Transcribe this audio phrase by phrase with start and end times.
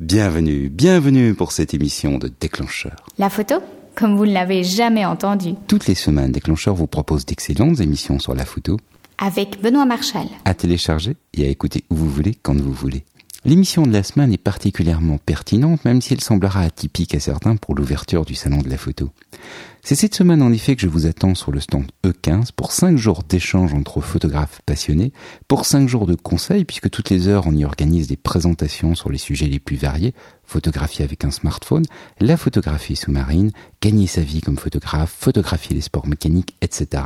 [0.00, 2.96] Bienvenue, bienvenue pour cette émission de Déclencheur.
[3.16, 3.54] La photo
[3.94, 5.54] Comme vous ne l'avez jamais entendu.
[5.68, 8.76] Toutes les semaines, Déclencheur vous propose d'excellentes émissions sur la photo.
[9.16, 10.26] Avec Benoît Marchal.
[10.44, 13.06] À télécharger et à écouter où vous voulez, quand vous voulez.
[13.46, 17.74] L'émission de la semaine est particulièrement pertinente, même si elle semblera atypique à certains pour
[17.74, 19.08] l'ouverture du salon de la photo.
[19.88, 22.96] C'est cette semaine en effet que je vous attends sur le stand E15 pour 5
[22.96, 25.12] jours d'échange entre photographes passionnés,
[25.46, 29.12] pour 5 jours de conseils puisque toutes les heures on y organise des présentations sur
[29.12, 30.12] les sujets les plus variés,
[30.42, 31.84] photographie avec un smartphone,
[32.18, 37.04] la photographie sous-marine, gagner sa vie comme photographe, photographier les sports mécaniques, etc.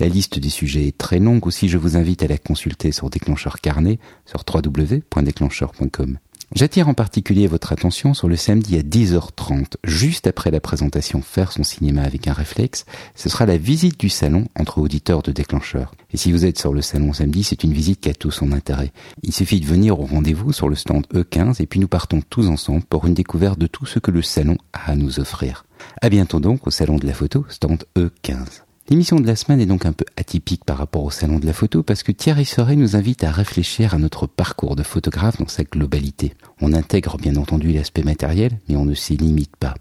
[0.00, 3.08] La liste des sujets est très longue aussi, je vous invite à la consulter sur
[3.08, 6.18] Déclencheur Carnet sur www.déclencheur.com.
[6.56, 11.52] J'attire en particulier votre attention sur le samedi à 10h30, juste après la présentation Faire
[11.52, 12.86] son cinéma avec un réflexe.
[13.14, 15.92] Ce sera la visite du salon entre auditeurs de déclencheurs.
[16.14, 18.52] Et si vous êtes sur le salon samedi, c'est une visite qui a tout son
[18.52, 18.90] intérêt.
[19.22, 22.48] Il suffit de venir au rendez-vous sur le stand E15 et puis nous partons tous
[22.48, 25.66] ensemble pour une découverte de tout ce que le salon a à nous offrir.
[26.00, 28.65] À bientôt donc au salon de la photo, stand E15.
[28.88, 31.52] L'émission de la semaine est donc un peu atypique par rapport au salon de la
[31.52, 35.48] photo parce que Thierry Soret nous invite à réfléchir à notre parcours de photographe dans
[35.48, 36.34] sa globalité.
[36.60, 39.74] On intègre bien entendu l'aspect matériel, mais on ne s'y limite pas.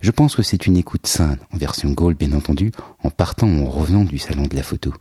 [0.00, 2.72] Je pense que c'est une écoute saine, en version Gold bien entendu,
[3.04, 4.92] en partant ou en revenant du salon de la photo.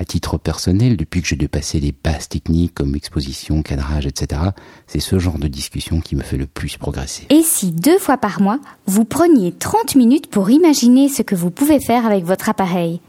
[0.00, 4.42] À titre personnel, depuis que j'ai dû passer les bases techniques comme exposition, cadrage, etc.,
[4.86, 7.26] c'est ce genre de discussion qui me fait le plus progresser.
[7.30, 11.50] Et si deux fois par mois, vous preniez 30 minutes pour imaginer ce que vous
[11.50, 13.00] pouvez faire avec votre appareil?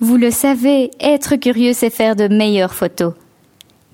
[0.00, 3.12] Vous le savez, être curieux, c'est faire de meilleures photos.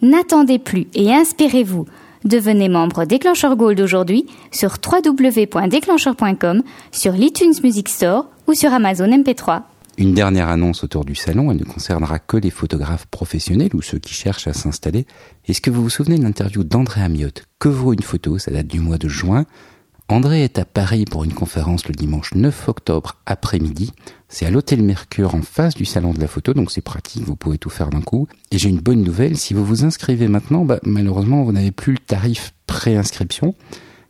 [0.00, 1.86] N'attendez plus et inspirez-vous.
[2.24, 9.62] Devenez membre Déclencheur Gold aujourd'hui sur www.déclencheur.com, sur l'iTunes Music Store ou sur Amazon MP3.
[9.98, 13.98] Une dernière annonce autour du salon, elle ne concernera que les photographes professionnels ou ceux
[13.98, 15.08] qui cherchent à s'installer.
[15.48, 18.38] Est-ce que vous vous souvenez de l'interview d'André Amiotte Que vaut une photo?
[18.38, 19.44] Ça date du mois de juin.
[20.06, 23.92] André est à Paris pour une conférence le dimanche 9 octobre après-midi.
[24.28, 27.34] C'est à l'hôtel Mercure en face du salon de la photo, donc c'est pratique, vous
[27.34, 28.28] pouvez tout faire d'un coup.
[28.52, 31.94] Et j'ai une bonne nouvelle, si vous vous inscrivez maintenant, bah, malheureusement vous n'avez plus
[31.94, 33.56] le tarif pré-inscription.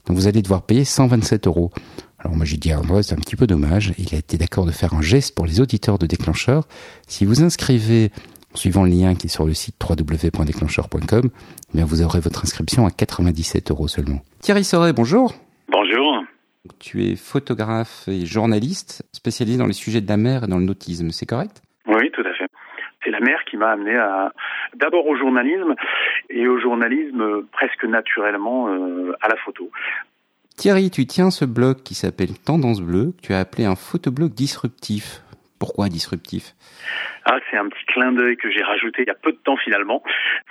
[0.07, 1.71] Donc vous allez devoir payer 127 euros.
[2.19, 3.93] Alors moi j'ai dit à André, c'est un petit peu dommage.
[3.99, 6.65] Il a été d'accord de faire un geste pour les auditeurs de déclencheurs.
[7.07, 8.11] Si vous inscrivez
[8.53, 11.31] en suivant le lien qui est sur le site www.déclencheur.com,
[11.77, 14.21] eh vous aurez votre inscription à 97 euros seulement.
[14.41, 15.33] Thierry Soret, bonjour.
[15.69, 16.25] Bonjour.
[16.81, 20.65] Tu es photographe et journaliste spécialisé dans les sujets de la mer et dans le
[20.65, 21.63] nautisme, c'est correct?
[21.87, 22.47] Oui, tout à fait.
[23.05, 24.33] C'est la mer qui m'a amené à
[24.75, 25.75] d'abord au journalisme
[26.31, 29.71] et au journalisme presque naturellement euh, à la photo.
[30.59, 34.35] Thierry, tu tiens ce blog qui s'appelle Tendance Bleue, que tu as appelé un photoblog
[34.35, 35.23] disruptif.
[35.61, 36.57] Pourquoi disruptif?
[37.27, 39.57] Ah, c'est un petit clin d'œil que j'ai rajouté il y a peu de temps
[39.57, 40.03] finalement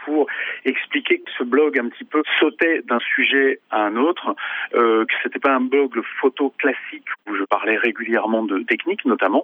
[0.06, 0.28] pour
[0.64, 4.34] expliquer que ce blog un petit peu sautait d'un sujet à un autre,
[4.76, 9.44] euh, que c'était pas un blog photo classique où je parlais régulièrement de technique notamment,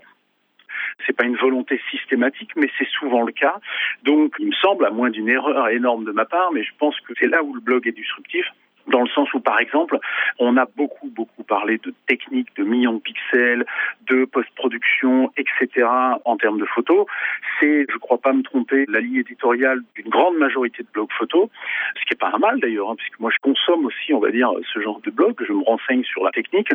[1.05, 3.59] c'est pas une volonté systématique, mais c'est souvent le cas.
[4.03, 6.97] Donc, il me semble, à moins d'une erreur énorme de ma part, mais je pense
[7.01, 8.45] que c'est là où le blog est disruptif,
[8.87, 9.97] dans le sens où, par exemple,
[10.39, 13.65] on a beaucoup, beaucoup parlé de techniques, de millions de pixels,
[14.07, 15.87] de post-production, etc.
[16.25, 17.05] en termes de photos.
[17.59, 21.49] C'est, je crois pas me tromper, la ligne éditoriale d'une grande majorité de blogs photos,
[21.95, 24.51] ce qui est pas mal d'ailleurs, hein, puisque moi je consomme aussi, on va dire,
[24.73, 26.69] ce genre de blog, je me renseigne sur la technique,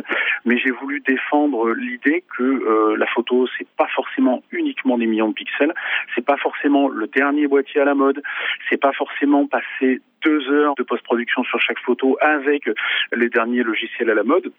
[0.45, 5.29] mais j'ai voulu défendre l'idée que euh, la photo, c'est pas forcément uniquement des millions
[5.29, 5.73] de pixels,
[6.15, 8.21] c'est pas forcément le dernier boîtier à la mode,
[8.69, 12.69] c'est pas forcément passer deux heures de post-production sur chaque photo avec
[13.13, 14.51] les derniers logiciels à la mode.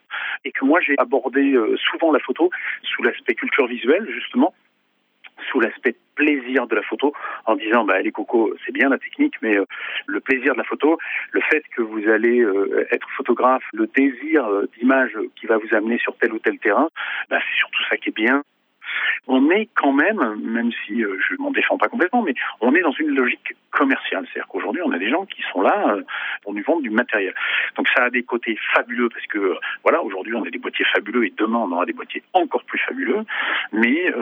[0.44, 2.50] Et que moi j'ai abordé euh, souvent la photo
[2.82, 4.54] sous l'aspect culture visuelle justement
[5.50, 7.14] sous l'aspect plaisir de la photo
[7.46, 9.64] en disant bah les cocos c'est bien la technique mais euh,
[10.06, 10.98] le plaisir de la photo
[11.32, 14.46] le fait que vous allez euh, être photographe le désir
[14.76, 16.90] d'image qui va vous amener sur tel ou tel terrain
[17.30, 18.42] bah, c'est surtout ça qui est bien
[19.26, 22.80] on est quand même, même si euh, je m'en défends pas complètement, mais on est
[22.80, 24.26] dans une logique commerciale.
[24.26, 26.02] C'est-à-dire qu'aujourd'hui, on a des gens qui sont là euh,
[26.42, 27.34] pour nous vendre du matériel.
[27.76, 29.54] Donc ça a des côtés fabuleux parce que euh,
[29.84, 32.78] voilà, aujourd'hui on a des boîtiers fabuleux et demain on aura des boîtiers encore plus
[32.80, 33.24] fabuleux.
[33.72, 34.12] Mais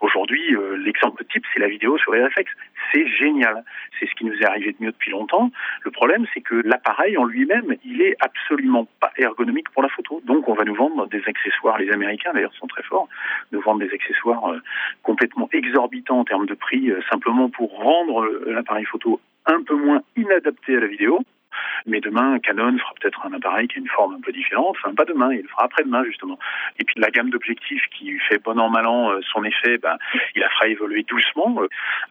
[0.00, 2.52] aujourd'hui, l'exemple type, c'est la vidéo sur réflexes.
[2.92, 3.64] C'est génial.
[3.98, 5.50] C'est ce qui nous est arrivé de mieux depuis longtemps.
[5.82, 10.20] Le problème, c'est que l'appareil en lui-même, il est absolument pas ergonomique pour la photo.
[10.24, 11.78] Donc on va nous vendre des accessoires.
[11.78, 13.08] Les Américains d'ailleurs sont très forts
[13.52, 14.60] de vendre des accessoires euh,
[15.02, 19.74] complètement exorbitants en termes de prix, euh, simplement pour rendre euh, l'appareil photo un peu
[19.74, 21.20] moins inadapté à la vidéo.
[21.86, 24.76] Mais demain, Canon fera peut-être un appareil qui a une forme un peu différente.
[24.78, 26.38] Enfin, pas demain, il le fera après-demain justement.
[26.78, 29.96] Et puis la gamme d'objectifs qui fait bon an mal an son effet, ben,
[30.34, 31.56] il la fera évoluer doucement.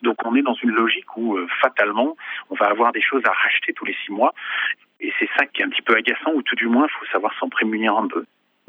[0.02, 2.18] Donc on est dans une logique où fatalement,
[2.50, 4.34] on va avoir des choses à racheter tous les six mois.
[5.00, 7.06] Et c'est ça qui est un petit peu agaçant, ou tout du moins, il faut
[7.12, 8.26] savoir s'en prémunir un peu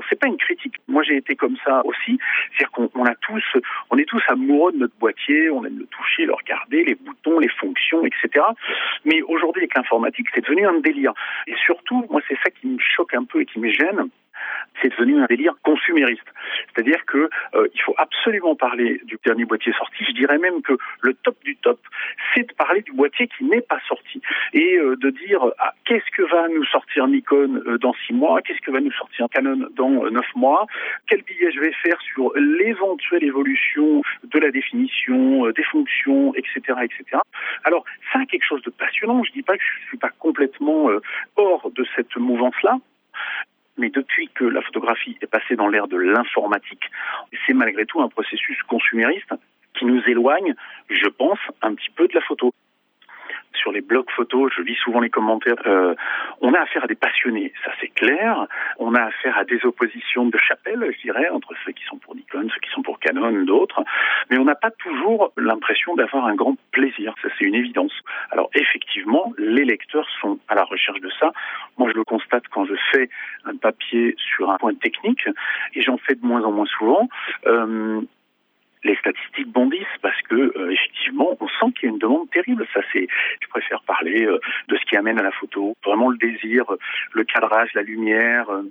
[0.08, 0.74] c'est pas une critique.
[0.88, 2.18] Moi, j'ai été comme ça aussi.
[2.52, 3.44] C'est-à-dire qu'on a tous,
[3.90, 7.38] on est tous amoureux de notre boîtier, on aime le toucher, le regarder, les boutons,
[7.38, 8.44] les fonctions, etc.
[9.04, 11.12] Mais aujourd'hui, avec l'informatique, c'est devenu un délire.
[11.46, 14.08] Et surtout, moi, c'est ça qui me choque un peu et qui me gêne,
[14.82, 16.26] c'est devenu un délire consumériste.
[16.74, 20.04] C'est-à-dire que euh, il faut absolument parler du dernier boîtier sorti.
[20.04, 21.78] Je dirais même que le top du top,
[22.34, 24.20] c'est de parler du boîtier qui n'est pas sorti
[24.52, 28.42] et euh, de dire ah, qu'est-ce que va nous sortir Nikon euh, dans six mois,
[28.42, 30.66] qu'est-ce que va nous sortir Canon dans neuf mois,
[31.08, 37.20] quel billet je vais faire sur l'éventuelle évolution de la définition, des fonctions, etc., etc.
[37.64, 39.22] Alors ça quelque chose de passionnant.
[39.24, 40.88] Je dis pas que je suis pas complètement
[41.36, 42.78] hors de cette mouvance-là,
[43.78, 46.90] mais depuis que la photographie est passée dans l'ère de l'informatique,
[47.46, 49.32] c'est malgré tout un processus consumériste
[49.74, 50.54] qui nous éloigne,
[50.88, 52.52] je pense, un petit peu de la photo
[53.56, 55.56] sur les blogs photos, je lis souvent les commentaires.
[55.66, 55.94] Euh,
[56.40, 58.46] on a affaire à des passionnés, ça c'est clair.
[58.78, 62.14] On a affaire à des oppositions de chapelle, je dirais, entre ceux qui sont pour
[62.14, 63.82] Nikon, ceux qui sont pour Canon, d'autres.
[64.30, 67.14] Mais on n'a pas toujours l'impression d'avoir un grand plaisir.
[67.22, 67.92] Ça c'est une évidence.
[68.30, 71.32] Alors effectivement, les lecteurs sont à la recherche de ça.
[71.78, 73.08] Moi, je le constate quand je fais
[73.44, 75.26] un papier sur un point technique,
[75.74, 77.08] et j'en fais de moins en moins souvent.
[77.46, 78.00] Euh,
[78.86, 82.66] les statistiques bondissent parce que euh, effectivement, on sent qu'il y a une demande terrible.
[82.72, 83.06] Ça, c'est,
[83.42, 84.38] je préfère parler euh,
[84.68, 86.64] de ce qui amène à la photo, vraiment le désir,
[87.12, 88.48] le cadrage, la lumière.
[88.48, 88.62] Euh,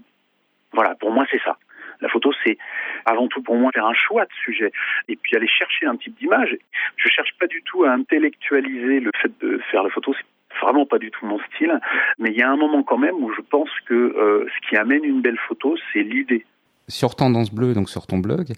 [0.71, 1.57] voilà, pour moi, c'est ça.
[2.01, 2.57] La photo, c'est
[3.05, 4.71] avant tout pour moi faire un choix de sujet
[5.07, 6.57] et puis aller chercher un type d'image.
[6.97, 10.13] Je cherche pas du tout à intellectualiser le fait de faire la photo.
[10.13, 11.79] C'est vraiment pas du tout mon style.
[12.19, 15.05] Mais il y a un moment quand même où je pense que ce qui amène
[15.05, 16.45] une belle photo, c'est l'idée.
[16.89, 18.53] Sur Tendance Bleue, donc sur ton blog,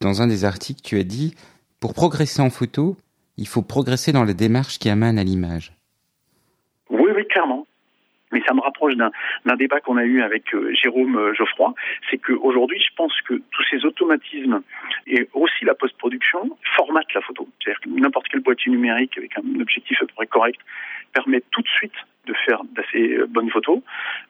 [0.00, 1.34] dans un des articles, tu as dit
[1.80, 2.96] Pour progresser en photo,
[3.36, 5.72] il faut progresser dans la démarche qui amène à l'image.
[6.90, 7.66] Oui, oui, clairement.
[8.30, 11.72] Mais ça me rapproche d'un débat qu'on a eu avec euh, Jérôme euh, Geoffroy.
[12.10, 14.60] C'est qu'aujourd'hui, je pense que tous ces automatismes
[15.06, 17.48] et aussi la post-production formatent la photo.
[17.58, 20.60] C'est-à-dire que n'importe quel boîtier numérique avec un objectif à peu près correct
[21.14, 21.94] permet tout de suite
[22.26, 23.80] de faire d'assez euh, bonnes photos,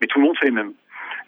[0.01, 0.75] mais tout le monde fait les mêmes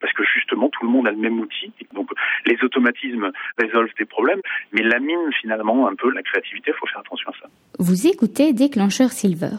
[0.00, 1.72] parce que justement tout le monde a le même outil.
[1.94, 2.10] Donc
[2.46, 4.40] les automatismes résolvent des problèmes,
[4.72, 7.48] mais la mine finalement un peu la créativité, il faut faire attention à ça.
[7.78, 9.56] Vous écoutez Déclencheur Silver.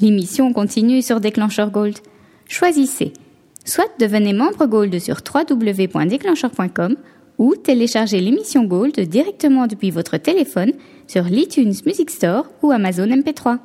[0.00, 1.98] L'émission continue sur Déclencheur Gold.
[2.48, 3.12] Choisissez.
[3.64, 6.96] Soit devenez membre Gold sur www.déclencheur.com
[7.38, 10.72] ou téléchargez l'émission Gold directement depuis votre téléphone
[11.06, 13.58] sur l'iTunes Music Store ou Amazon MP3.